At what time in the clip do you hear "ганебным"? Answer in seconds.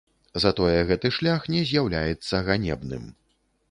2.53-3.03